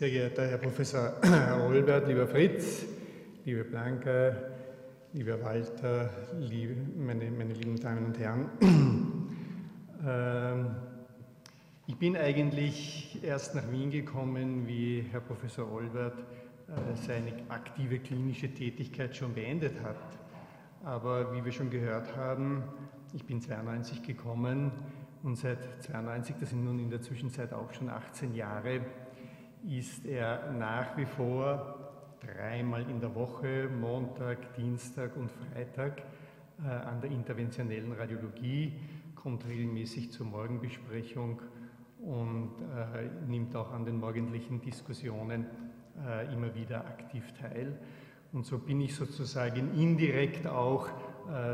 [0.00, 1.12] Sehr geehrter Herr Professor
[1.68, 2.86] Olbert, lieber Fritz,
[3.44, 4.34] liebe Blanca,
[5.12, 8.48] lieber Walter, liebe, meine, meine lieben Damen und Herren.
[10.02, 10.76] Ähm,
[11.86, 18.48] ich bin eigentlich erst nach Wien gekommen, wie Herr Professor Olbert äh, seine aktive klinische
[18.48, 19.98] Tätigkeit schon beendet hat.
[20.82, 22.64] Aber wie wir schon gehört haben,
[23.12, 24.72] ich bin 92 gekommen
[25.22, 28.80] und seit 92, das sind nun in der Zwischenzeit auch schon 18 Jahre,
[29.68, 31.90] ist er nach wie vor
[32.20, 36.02] dreimal in der Woche, Montag, Dienstag und Freitag,
[36.64, 38.74] äh, an der interventionellen Radiologie,
[39.14, 41.40] kommt regelmäßig zur Morgenbesprechung
[41.98, 45.46] und äh, nimmt auch an den morgendlichen Diskussionen
[46.06, 47.78] äh, immer wieder aktiv teil.
[48.32, 50.88] Und so bin ich sozusagen indirekt auch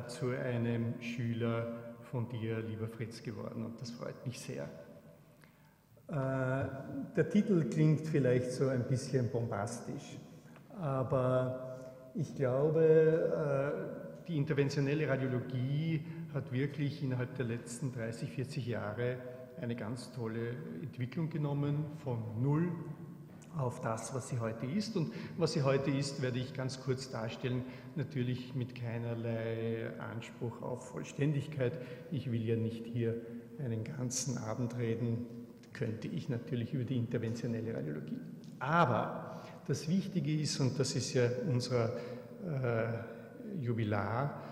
[0.06, 4.68] zu einem Schüler von dir, lieber Fritz, geworden und das freut mich sehr.
[6.08, 6.14] Äh,
[7.16, 10.18] der Titel klingt vielleicht so ein bisschen bombastisch,
[10.80, 13.72] aber ich glaube,
[14.22, 19.16] äh, die interventionelle Radiologie hat wirklich innerhalb der letzten 30, 40 Jahre
[19.60, 20.50] eine ganz tolle
[20.82, 22.70] Entwicklung genommen von null
[23.56, 24.96] auf das, was sie heute ist.
[24.96, 30.88] Und was sie heute ist, werde ich ganz kurz darstellen, natürlich mit keinerlei Anspruch auf
[30.90, 31.80] Vollständigkeit.
[32.10, 33.14] Ich will ja nicht hier
[33.58, 35.26] einen ganzen Abend reden,
[35.76, 38.18] könnte ich natürlich über die interventionelle Radiologie.
[38.58, 41.96] Aber das Wichtige ist, und das ist ja unser
[42.44, 44.42] äh, Jubilar,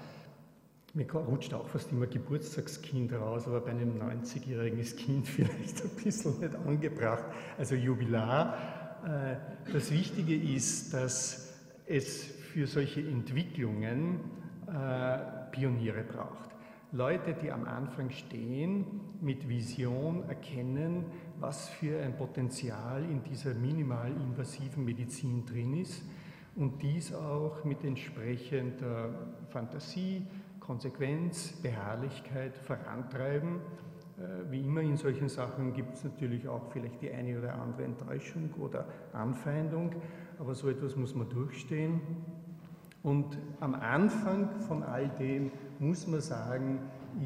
[0.92, 5.90] mir rutscht auch fast immer Geburtstagskind raus, aber bei einem 90-jährigen ist Kind vielleicht ein
[6.02, 7.24] bisschen nicht angebracht.
[7.58, 8.56] Also Jubilar.
[9.04, 11.52] Äh, das Wichtige ist, dass
[11.86, 14.20] es für solche Entwicklungen
[14.68, 15.18] äh,
[15.50, 16.53] Pioniere braucht.
[16.94, 18.86] Leute, die am Anfang stehen,
[19.20, 21.06] mit Vision erkennen,
[21.40, 26.04] was für ein Potenzial in dieser minimal invasiven Medizin drin ist
[26.54, 29.08] und dies auch mit entsprechender
[29.48, 30.24] Fantasie,
[30.60, 33.56] Konsequenz, Beharrlichkeit vorantreiben.
[34.16, 37.82] Äh, wie immer in solchen Sachen gibt es natürlich auch vielleicht die eine oder andere
[37.82, 39.96] Enttäuschung oder Anfeindung,
[40.38, 42.00] aber so etwas muss man durchstehen.
[43.02, 45.50] Und am Anfang von all dem
[45.88, 46.80] muss man sagen,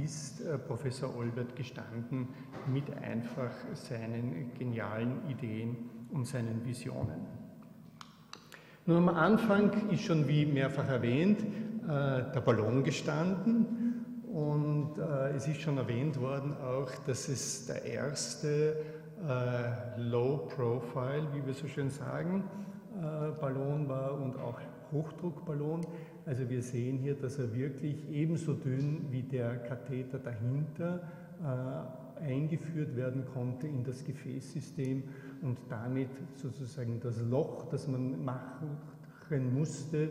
[0.04, 2.28] ist äh, Professor Olbert gestanden
[2.66, 5.76] mit einfach seinen genialen Ideen
[6.10, 7.26] und seinen Visionen.
[8.86, 15.46] Nun am Anfang ist schon wie mehrfach erwähnt äh, der Ballon gestanden und äh, es
[15.46, 18.76] ist schon erwähnt worden auch, dass es der erste
[19.26, 22.44] äh, Low-Profile, wie wir so schön sagen,
[23.40, 24.58] Ballon war und auch
[24.90, 25.86] Hochdruckballon.
[26.28, 31.00] Also wir sehen hier, dass er wirklich ebenso dünn wie der Katheter dahinter
[32.20, 35.04] eingeführt werden konnte in das Gefäßsystem
[35.40, 38.76] und damit sozusagen das Loch, das man machen
[39.54, 40.10] musste,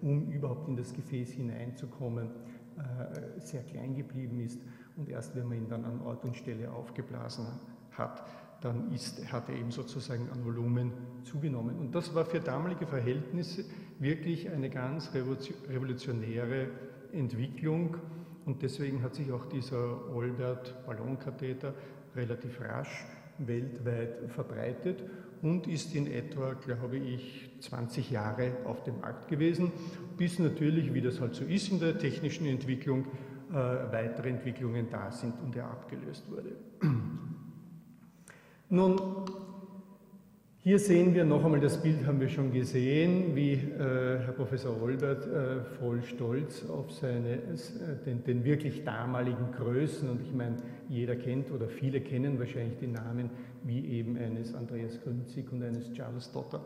[0.00, 2.30] um überhaupt in das Gefäß hineinzukommen,
[2.78, 4.62] äh, sehr klein geblieben ist.
[4.96, 7.44] Und erst wenn man ihn dann an Ort und Stelle aufgeblasen
[7.90, 8.24] hat,
[8.62, 10.92] dann ist, hat er eben sozusagen an Volumen
[11.24, 11.76] zugenommen.
[11.76, 13.64] Und das war für damalige Verhältnisse
[13.98, 16.68] wirklich eine ganz revolutionäre
[17.12, 17.96] Entwicklung.
[18.44, 21.74] Und deswegen hat sich auch dieser Olbert-Ballonkatheter
[22.16, 23.06] relativ rasch
[23.38, 25.04] weltweit verbreitet
[25.42, 29.70] und ist in etwa, glaube ich, 20 Jahre auf dem Markt gewesen,
[30.16, 33.06] bis natürlich, wie das halt so ist in der technischen Entwicklung,
[33.50, 36.56] äh, weitere Entwicklungen da sind und er abgelöst wurde.
[38.70, 39.00] Nun,
[40.60, 44.82] hier sehen wir noch einmal, das Bild haben wir schon gesehen, wie äh, Herr Professor
[44.82, 50.56] Olbert äh, voll stolz auf seine, äh, den, den, wirklich damaligen Größen, und ich meine,
[50.88, 53.30] jeder kennt oder viele kennen wahrscheinlich die Namen,
[53.62, 56.60] wie eben eines Andreas Grünzig und eines Charles Dotter,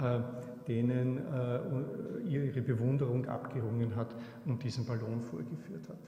[0.00, 0.20] äh,
[0.68, 5.98] denen äh, ihre Bewunderung abgerungen hat und diesen Ballon vorgeführt hat.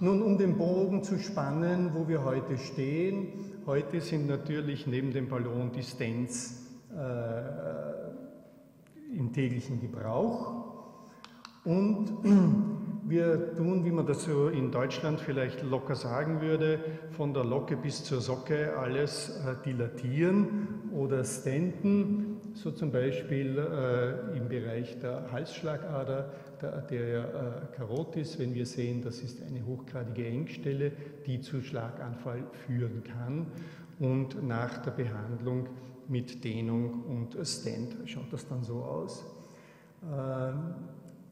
[0.00, 3.32] Nun, um den Bogen zu spannen, wo wir heute stehen,
[3.66, 7.42] heute sind natürlich neben dem Ballon die Stents äh,
[9.16, 10.54] im täglichen Gebrauch.
[11.64, 12.12] Und
[13.08, 17.76] wir tun, wie man das so in Deutschland vielleicht locker sagen würde, von der Locke
[17.76, 25.30] bis zur Socke alles äh, dilatieren oder stenten, so zum Beispiel äh, im Bereich der
[25.32, 30.92] Halsschlagader der Arteria äh, carotis, wenn wir sehen, das ist eine hochgradige Engstelle,
[31.26, 33.46] die zu Schlaganfall führen kann.
[33.98, 35.68] Und nach der Behandlung
[36.08, 39.24] mit Dehnung und Stent schaut das dann so aus.
[40.02, 40.74] Ähm,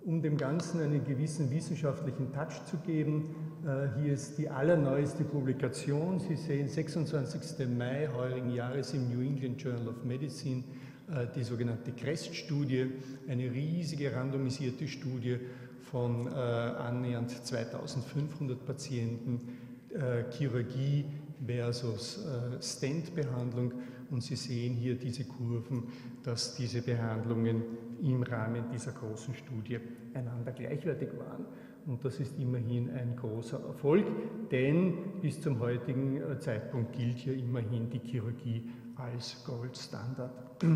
[0.06, 3.34] um dem Ganzen einen gewissen wissenschaftlichen Touch zu geben.
[3.66, 6.20] Äh, hier ist die allerneueste Publikation.
[6.20, 7.66] Sie sehen 26.
[7.76, 10.62] Mai heurigen Jahres im New England Journal of Medicine
[11.10, 12.86] äh, die sogenannte CREST-Studie,
[13.26, 15.38] eine riesige randomisierte Studie
[15.90, 19.40] von äh, annähernd 2500 Patienten,
[20.30, 21.06] Chirurgie
[21.46, 22.20] versus
[22.60, 23.72] Stent-Behandlung.
[24.10, 25.84] Und Sie sehen hier diese Kurven,
[26.22, 27.62] dass diese Behandlungen
[28.02, 29.78] im Rahmen dieser großen Studie
[30.14, 31.46] einander gleichwertig waren.
[31.86, 34.06] Und das ist immerhin ein großer Erfolg,
[34.50, 40.32] denn bis zum heutigen äh, Zeitpunkt gilt hier immerhin die Chirurgie als Goldstandard.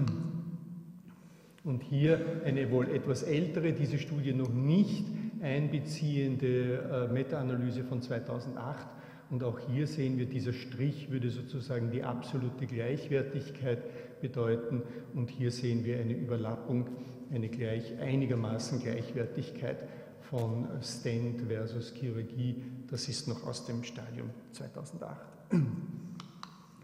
[1.63, 5.05] Und hier eine wohl etwas ältere, diese Studie noch nicht
[5.43, 8.87] einbeziehende äh, Meta-Analyse von 2008.
[9.31, 14.82] Und auch hier sehen wir, dieser Strich würde sozusagen die absolute Gleichwertigkeit bedeuten.
[15.15, 16.88] Und hier sehen wir eine Überlappung
[17.32, 19.79] eine gleich, einigermaßen Gleichwertigkeit
[20.23, 22.62] von Stent versus Chirurgie.
[22.91, 25.17] Das ist noch aus dem Stadium 2008.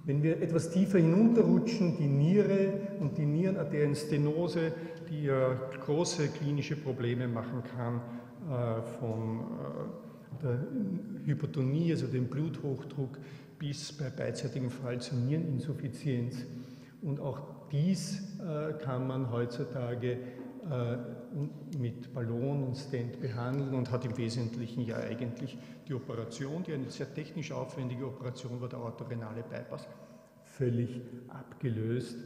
[0.04, 4.72] Wenn wir etwas tiefer hinunterrutschen, die Niere und die Nierenarterienstenose,
[5.10, 5.54] die ja
[5.84, 8.00] große klinische Probleme machen kann,
[8.48, 10.05] äh, von äh,
[10.42, 10.58] der
[11.24, 13.18] Hypotonie, also dem Bluthochdruck,
[13.58, 16.44] bis bei beidseitigem Fall zur Niereninsuffizienz.
[17.02, 17.40] Und auch
[17.70, 20.18] dies äh, kann man heutzutage
[20.70, 20.96] äh,
[21.78, 26.90] mit Ballon und Stent behandeln und hat im Wesentlichen ja eigentlich die Operation, die eine
[26.90, 29.86] sehr technisch aufwendige Operation war, der autorenale Bypass,
[30.44, 32.16] völlig abgelöst.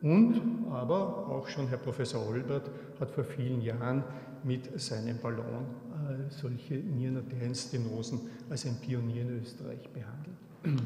[0.00, 2.70] Und aber auch schon Herr Professor Olbert
[3.00, 4.04] hat vor vielen Jahren
[4.44, 5.64] mit seinem Ballon
[6.08, 8.20] äh, solche Nierenarterienstenosen
[8.50, 10.36] als ein Pionier in Österreich behandelt.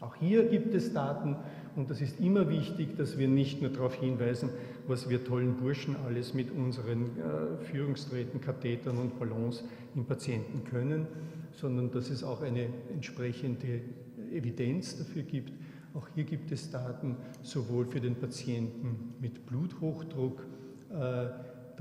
[0.00, 1.36] Auch hier gibt es Daten
[1.76, 4.50] und das ist immer wichtig, dass wir nicht nur darauf hinweisen,
[4.88, 9.62] was wir tollen Burschen alles mit unseren äh, Kathetern und Ballons
[9.94, 11.06] im Patienten können,
[11.52, 13.80] sondern dass es auch eine entsprechende
[14.32, 15.52] Evidenz dafür gibt.
[15.94, 20.44] Auch hier gibt es Daten sowohl für den Patienten mit Bluthochdruck,
[20.90, 21.26] äh,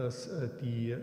[0.02, 0.98] dass äh, die äh,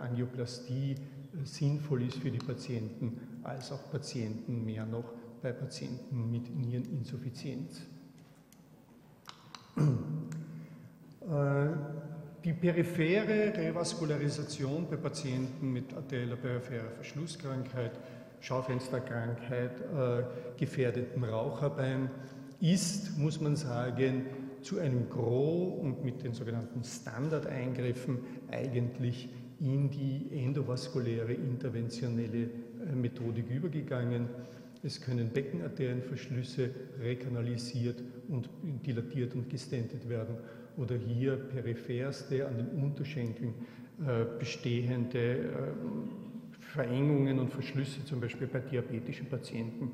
[0.00, 0.96] Angioplastie äh,
[1.44, 5.12] sinnvoll ist für die Patienten, als auch Patienten mehr noch
[5.42, 7.82] bei Patienten mit Niereninsuffizienz.
[12.44, 17.92] Die periphere Revaskularisation bei Patienten mit arterieller peripherer Verschlusskrankheit,
[18.40, 20.22] Schaufensterkrankheit, äh,
[20.56, 22.10] gefährdetem Raucherbein
[22.60, 24.26] ist, muss man sagen,
[24.62, 28.18] zu einem Gros und mit den sogenannten Standardeingriffen
[28.50, 29.28] eigentlich
[29.60, 34.28] in die endovaskuläre interventionelle äh, Methodik übergegangen.
[34.82, 36.70] Es können Beckenarterienverschlüsse
[37.00, 38.48] rekanalisiert und
[38.84, 40.36] dilatiert und gestentet werden
[40.76, 43.54] oder hier peripherste an den Unterschenkeln
[44.00, 45.48] äh, bestehende äh,
[46.58, 49.90] Verengungen und Verschlüsse, zum Beispiel bei diabetischen Patienten,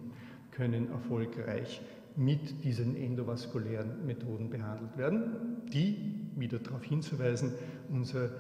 [0.53, 1.81] können erfolgreich
[2.19, 7.53] mit diesen endovaskulären Methoden behandelt werden, die, wieder darauf hinzuweisen,
[7.89, 8.31] unser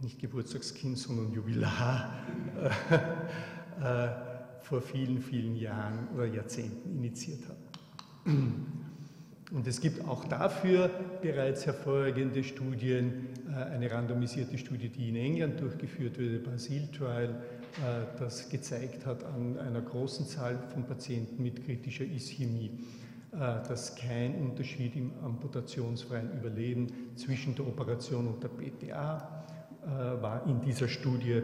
[0.00, 2.24] nicht Geburtstagskind, sondern Jubilar
[2.90, 4.08] äh, äh,
[4.60, 7.56] vor vielen, vielen Jahren oder Jahrzehnten initiiert hat.
[9.52, 10.88] Und es gibt auch dafür
[11.20, 17.42] bereits hervorragende Studien, äh, eine randomisierte Studie, die in England durchgeführt wurde, Basil Trial,
[18.18, 22.70] das gezeigt hat an einer großen Zahl von Patienten mit kritischer Ischämie,
[23.32, 29.40] äh, dass kein Unterschied im amputationsfreien Überleben zwischen der Operation und der PTA
[30.20, 31.42] war in dieser Studie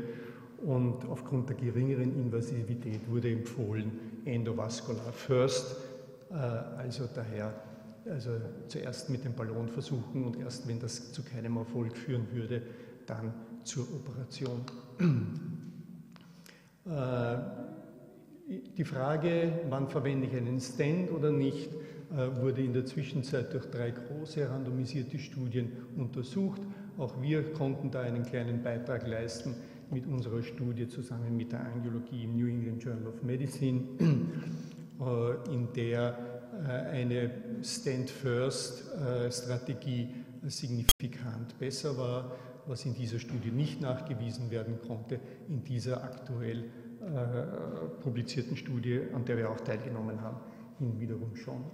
[0.63, 3.93] und aufgrund der geringeren Invasivität wurde empfohlen
[4.25, 5.77] Endovascular First,
[6.31, 7.53] äh, also daher
[8.09, 8.31] also
[8.69, 12.63] zuerst mit dem Ballon versuchen und erst wenn das zu keinem Erfolg führen würde,
[13.07, 13.33] dann
[13.65, 14.63] zur Operation.
[16.87, 17.37] Äh,
[18.77, 21.71] die Frage, wann verwende ich einen Stand oder nicht,
[22.13, 26.61] äh, wurde in der Zwischenzeit durch drei große randomisierte Studien untersucht.
[26.99, 29.55] Auch wir konnten da einen kleinen Beitrag leisten
[29.91, 33.83] mit unserer Studie zusammen mit der Angiologie im New England Journal of Medicine,
[35.01, 36.19] äh, in der
[36.93, 37.31] eine
[37.63, 40.09] Stand-First-Strategie
[40.47, 42.33] signifikant besser war,
[42.67, 46.65] was in dieser Studie nicht nachgewiesen werden konnte, in dieser aktuell
[48.03, 50.37] publizierten Studie, an der wir auch teilgenommen haben,
[50.79, 51.65] hin wiederum schon.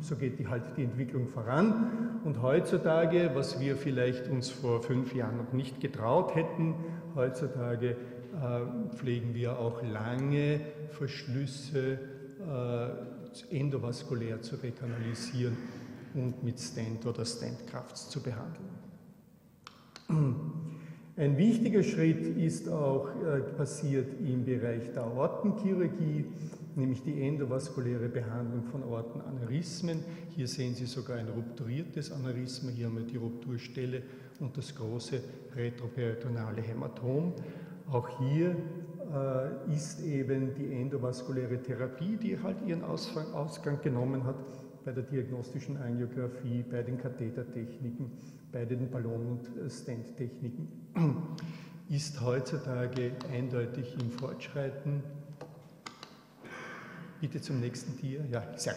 [0.00, 2.20] So geht die, halt die Entwicklung voran.
[2.22, 6.76] Und heutzutage, was wir vielleicht uns vor fünf Jahren noch nicht getraut hätten,
[7.14, 11.98] Heutzutage äh, pflegen wir auch lange Verschlüsse
[12.40, 15.56] äh, endovaskulär zu rekanalisieren
[16.14, 18.73] und mit Stent oder Stentkraft zu behandeln.
[21.16, 26.24] Ein wichtiger Schritt ist auch äh, passiert im Bereich der Aortenchirurgie,
[26.74, 30.00] nämlich die endovaskuläre Behandlung von Aortenaneurysmen.
[30.34, 32.70] Hier sehen Sie sogar ein rupturiertes Aneurysma.
[32.70, 34.02] Hier haben wir die Rupturstelle
[34.40, 35.20] und das große
[35.54, 37.32] retroperitoneale Hämatom.
[37.90, 38.56] Auch hier
[39.72, 44.36] ist eben die endovaskuläre Therapie, die halt ihren Ausgang genommen hat
[44.84, 48.12] bei der diagnostischen Angiografie, bei den Kathetertechniken,
[48.52, 50.68] bei den Ballon- und Stent-Techniken,
[51.88, 55.02] ist heutzutage eindeutig im Fortschreiten.
[57.20, 58.24] Bitte zum nächsten Tier.
[58.30, 58.74] Ja, gut.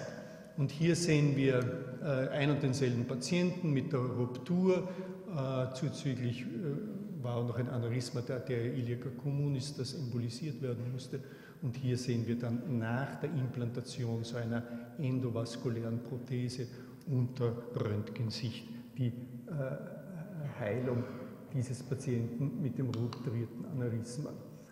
[0.57, 1.59] Und hier sehen wir
[2.01, 4.89] äh, ein und denselben Patienten mit der Ruptur,
[5.29, 6.45] äh, zuzüglich äh,
[7.21, 11.19] war noch ein Aneurysma der Arteria iliaca communis, das embolisiert werden musste.
[11.61, 14.63] Und hier sehen wir dann nach der Implantation so einer
[14.99, 16.67] endovaskulären Prothese
[17.07, 19.11] unter Röntgensicht die äh,
[20.59, 21.03] Heilung
[21.53, 24.31] dieses Patienten mit dem rupturierten Aneurysma.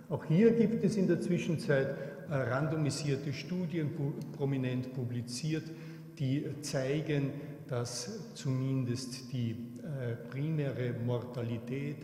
[0.10, 1.96] Auch hier gibt es in der Zwischenzeit
[2.30, 3.92] äh, randomisierte Studien
[4.38, 5.64] prominent publiziert,
[6.20, 7.32] die zeigen,
[7.68, 11.98] dass zumindest die äh, primäre Mortalität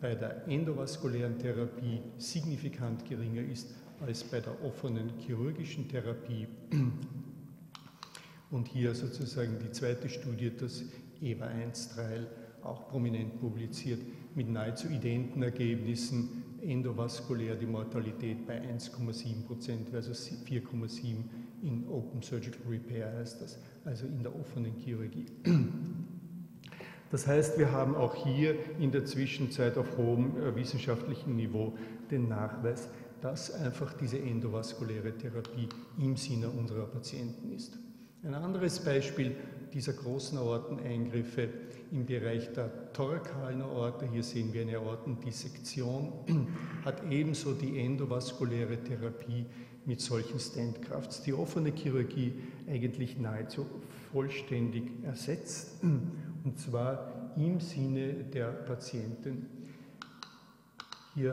[0.00, 3.74] bei der endovaskulären Therapie signifikant geringer ist
[4.04, 6.46] als bei der offenen chirurgischen Therapie.
[8.50, 10.84] Und hier sozusagen die zweite Studie, das
[11.20, 12.26] EVA-1-Trial,
[12.62, 14.00] auch prominent publiziert,
[14.34, 16.44] mit nahezu identen Ergebnissen.
[16.62, 21.24] Endovaskulär die Mortalität bei 1,7 Prozent versus 4,7
[21.62, 25.26] in Open Surgical Repair heißt das, also in der offenen Chirurgie.
[27.10, 31.74] Das heißt, wir haben auch hier in der Zwischenzeit auf hohem äh, wissenschaftlichen Niveau
[32.10, 32.88] den Nachweis,
[33.20, 37.78] dass einfach diese endovaskuläre Therapie im Sinne unserer Patienten ist.
[38.24, 39.36] Ein anderes Beispiel
[39.72, 41.48] dieser großen Aorteneingriffe
[41.92, 46.12] im Bereich der thorakalen Aorte, hier sehen wir eine Aortendissektion,
[46.84, 49.46] hat ebenso die endovaskuläre Therapie
[49.84, 52.34] mit solchen Standkrafts die offene Chirurgie
[52.68, 53.66] eigentlich nahezu
[54.12, 55.82] vollständig ersetzt
[56.46, 59.46] und zwar im Sinne der Patienten.
[61.14, 61.32] Hier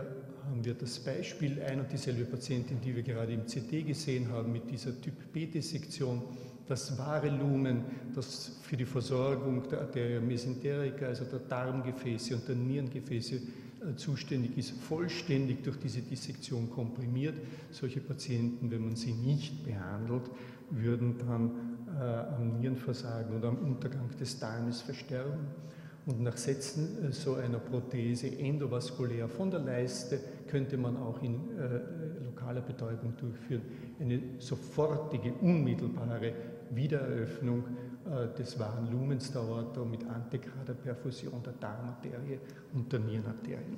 [0.49, 4.51] haben wir das Beispiel, ein und dieselbe Patientin, die wir gerade im CT gesehen haben,
[4.51, 6.23] mit dieser Typ B-Dissektion.
[6.67, 7.83] Das wahre Lumen,
[8.15, 14.57] das für die Versorgung der Arteria mesenterica, also der Darmgefäße und der Nierengefäße äh, zuständig
[14.57, 17.35] ist, vollständig durch diese Dissektion komprimiert.
[17.69, 20.23] Solche Patienten, wenn man sie nicht behandelt,
[20.71, 25.47] würden dann am Nierenversagen oder am Untergang des Darmes versterben.
[26.05, 31.35] Und nach Setzen äh, so einer Prothese endovaskulär von der Leiste könnte man auch in
[31.57, 33.61] äh, lokaler Betäubung durchführen.
[33.99, 36.33] Eine sofortige, unmittelbare
[36.71, 37.63] Wiedereröffnung
[38.05, 42.39] äh, des wahren Lumens der Aorta mit Antigraderperfusion der Darmarterie
[42.73, 43.77] und der Nierenarterien.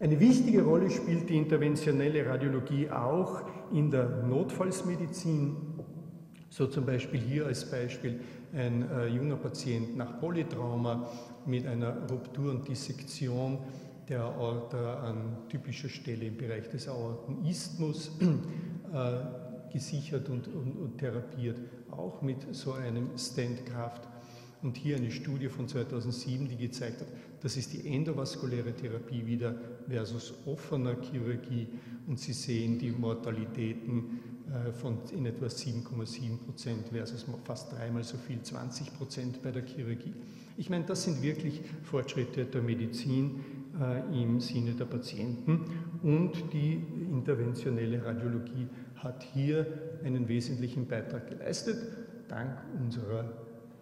[0.00, 5.54] Eine wichtige Rolle spielt die interventionelle Radiologie auch in der Notfallsmedizin.
[6.52, 8.20] So zum Beispiel hier als Beispiel
[8.52, 11.08] ein äh, junger Patient nach Polytrauma
[11.46, 13.56] mit einer Ruptur und Dissektion
[14.06, 21.58] der Aorta an typischer Stelle im Bereich des Aortenisthmus äh, gesichert und, und, und, therapiert,
[21.90, 24.06] auch mit so einem Standkraft.
[24.60, 27.08] Und hier eine Studie von 2007, die gezeigt hat,
[27.40, 29.54] das ist die endovaskuläre Therapie wieder
[29.88, 31.66] versus offener Chirurgie.
[32.06, 34.20] Und Sie sehen die Mortalitäten
[34.72, 40.14] von in etwa 7,7 Prozent versus fast dreimal so viel, 20 Prozent bei der Chirurgie.
[40.56, 43.44] Ich meine, das sind wirklich Fortschritte der Medizin
[43.80, 45.64] äh, im Sinne der Patienten
[46.02, 46.74] und die
[47.10, 49.66] interventionelle Radiologie hat hier
[50.04, 51.78] einen wesentlichen Beitrag geleistet,
[52.28, 53.24] dank unserer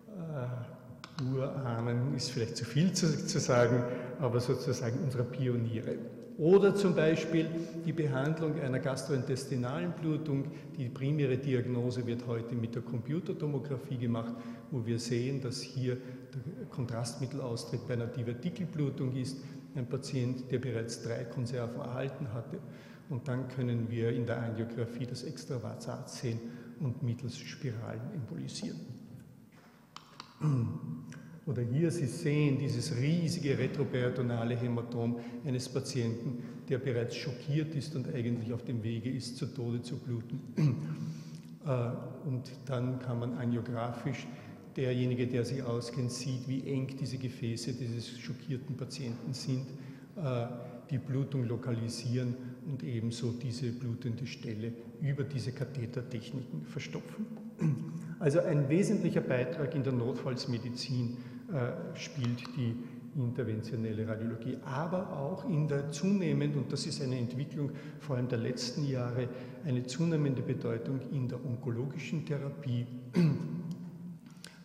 [0.09, 3.83] äh, Urahnen ist vielleicht zu viel zu, zu sagen,
[4.21, 5.99] aber sozusagen unserer Pioniere.
[6.41, 7.51] Oder zum Beispiel
[7.85, 10.47] die Behandlung einer gastrointestinalen Blutung.
[10.79, 14.33] Die primäre Diagnose wird heute mit der Computertomographie gemacht,
[14.71, 19.37] wo wir sehen, dass hier der Kontrastmittelaustritt bei einer Divertikelblutung ist.
[19.75, 22.59] Ein Patient, der bereits drei Konserven erhalten hatte.
[23.11, 26.41] Und dann können wir in der Angiografie das Extravasat sehen
[26.81, 28.81] und mittels Spiralen embolisieren.
[31.51, 38.07] Oder hier, Sie sehen dieses riesige retroperitoneale Hämatom eines Patienten, der bereits schockiert ist und
[38.15, 40.41] eigentlich auf dem Wege ist, zu Tode zu bluten.
[41.67, 41.91] Äh,
[42.27, 44.27] und dann kann man angiografisch,
[44.75, 49.67] derjenige, der sich auskennt, sieht, wie eng diese Gefäße dieses schockierten Patienten sind,
[50.17, 50.47] äh,
[50.91, 52.35] die Blutung lokalisieren
[52.67, 57.27] und ebenso diese blutende Stelle über diese Kathetertechniken verstopfen.
[58.21, 61.17] Also ein wesentlicher Beitrag in der Notfallsmedizin
[61.95, 62.77] spielt die
[63.17, 68.39] interventionelle Radiologie, aber auch in der zunehmend, und das ist eine Entwicklung vor allem der
[68.39, 69.29] letzten Jahre,
[69.65, 72.87] eine zunehmende Bedeutung in der onkologischen Therapie.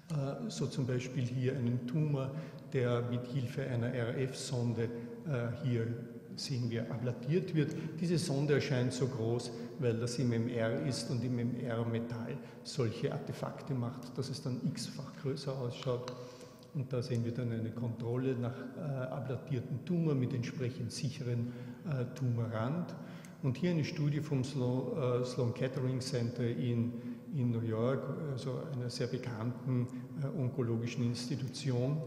[0.08, 2.30] Äh, so zum Beispiel hier einen Tumor,
[2.74, 5.88] der mit Hilfe einer RF-Sonde äh, hier
[6.36, 7.76] sehen wir, ablatiert wird.
[8.00, 13.74] Diese Sonde erscheint so groß, weil das im MR ist und im MR-Metall solche Artefakte
[13.74, 16.14] macht, dass es dann x-fach größer ausschaut.
[16.76, 21.54] Und da sehen wir dann eine Kontrolle nach äh, ablatierten Tumor mit entsprechend sicheren
[21.86, 22.94] äh, Tumorrand.
[23.44, 26.92] Und hier eine Studie vom Sloan, äh, Sloan Kettering Center in,
[27.34, 29.88] in New York, also einer sehr bekannten
[30.22, 32.02] äh, onkologischen Institution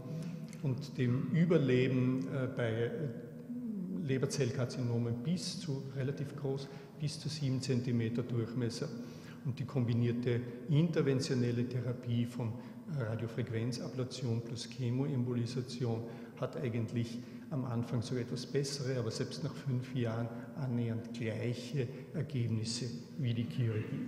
[0.61, 2.91] und dem Überleben äh, bei
[4.05, 6.67] Leberzellkarzinomen bis zu relativ groß,
[6.99, 8.87] bis zu 7 cm Durchmesser.
[9.45, 12.53] Und die kombinierte interventionelle Therapie von
[12.97, 16.03] Radiofrequenzablation plus Chemoembolisation
[16.39, 17.19] hat eigentlich
[17.51, 22.85] am Anfang sogar etwas bessere, aber selbst nach fünf Jahren annähernd gleiche Ergebnisse
[23.17, 24.07] wie die Chirurgie.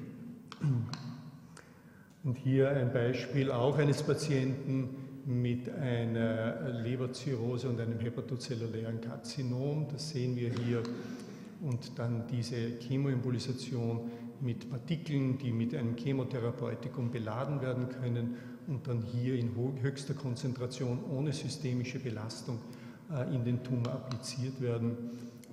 [2.23, 4.89] Und hier ein Beispiel auch eines Patienten
[5.25, 9.87] mit einer Leberzirrhose und einem hepatozellulären Karzinom.
[9.91, 10.83] Das sehen wir hier.
[11.61, 18.35] Und dann diese Chemoembolisation mit Partikeln, die mit einem Chemotherapeutikum beladen werden können
[18.67, 19.51] und dann hier in
[19.81, 22.59] höchster Konzentration ohne systemische Belastung
[23.11, 24.97] äh, in den Tumor appliziert werden.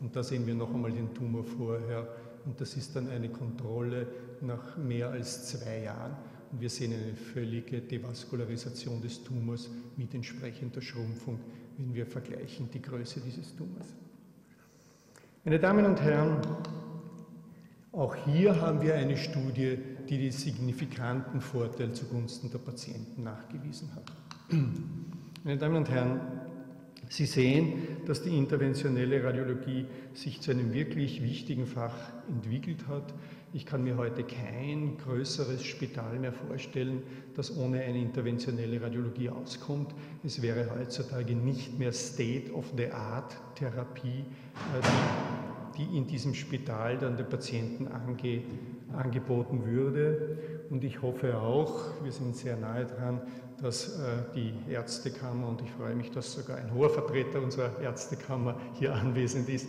[0.01, 2.07] Und da sehen wir noch einmal den Tumor vorher
[2.45, 4.07] und das ist dann eine Kontrolle
[4.41, 6.17] nach mehr als zwei Jahren.
[6.51, 11.41] Und wir sehen eine völlige Devaskularisation des Tumors mit entsprechender Schrumpfung,
[11.77, 13.89] wenn wir vergleichen die Größe dieses Tumors.
[15.45, 16.41] Meine Damen und Herren,
[17.93, 24.13] auch hier haben wir eine Studie, die den signifikanten Vorteil zugunsten der Patienten nachgewiesen hat.
[25.45, 26.21] Meine Damen und Herren,
[27.11, 27.73] Sie sehen,
[28.07, 31.95] dass die interventionelle Radiologie sich zu einem wirklich wichtigen Fach
[32.29, 33.15] entwickelt hat.
[33.55, 37.03] Ich kann mir heute kein größeres Spital mehr vorstellen,
[37.35, 39.95] das ohne eine interventionelle Radiologie auskommt.
[40.23, 47.89] Es wäre heutzutage nicht mehr State-of-the-Art-Therapie, äh, die, die in diesem Spital dann den Patienten
[47.89, 48.43] ange,
[48.93, 50.39] angeboten würde.
[50.71, 53.23] Und ich hoffe auch, wir sind sehr nahe dran,
[53.61, 58.57] dass äh, die Ärztekammer, und ich freue mich, dass sogar ein hoher Vertreter unserer Ärztekammer
[58.75, 59.69] hier anwesend ist,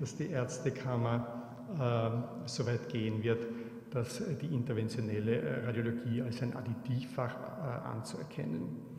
[0.00, 1.40] dass die Ärztekammer
[1.78, 3.46] äh, so weit gehen wird,
[3.90, 8.89] dass die interventionelle äh, Radiologie als ein Additivfach äh, anzuerkennen.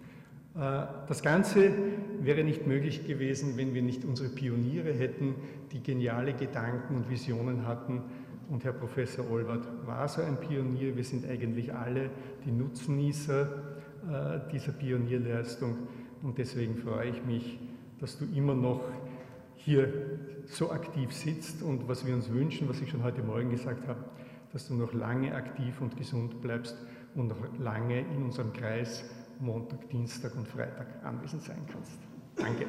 [0.55, 1.71] Äh, das Ganze
[2.19, 5.35] wäre nicht möglich gewesen, wenn wir nicht unsere Pioniere hätten,
[5.71, 8.03] die geniale Gedanken und Visionen hatten,
[8.51, 10.97] und Herr Professor Olbert war so ein Pionier.
[10.97, 12.09] Wir sind eigentlich alle
[12.45, 15.77] die Nutznießer äh, dieser Pionierleistung.
[16.21, 17.59] Und deswegen freue ich mich,
[18.01, 18.81] dass du immer noch
[19.55, 19.87] hier
[20.47, 21.63] so aktiv sitzt.
[21.63, 24.03] Und was wir uns wünschen, was ich schon heute Morgen gesagt habe,
[24.51, 26.75] dass du noch lange aktiv und gesund bleibst
[27.15, 29.05] und noch lange in unserem Kreis
[29.41, 31.99] Montag, Dienstag und Freitag anwesend sein kannst.
[32.35, 32.67] Danke.